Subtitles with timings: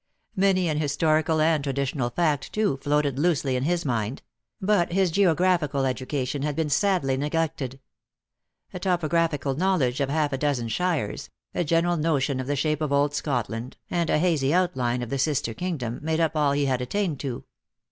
[0.35, 4.23] Many an historical and traditionary fact, too, floated loosely on his mind;
[4.59, 7.79] but his geographical edu ^cation had been sadly neglected.
[8.73, 12.69] A topographical knowledge of half a dozen shires, a general notion of THE ACTRESS IN
[12.69, 12.77] HIGH LIFE.
[12.79, 16.19] 231 the shape of old Scotland, and a hazy outline of the sister kingdom, made
[16.19, 17.43] up all he had attained to.